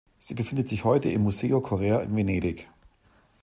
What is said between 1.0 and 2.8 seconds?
im Museo Correr in Venedig.